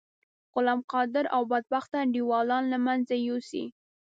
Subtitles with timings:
[0.53, 3.65] غلام قادر او بدبخته انډيوالان له منځه یوسی.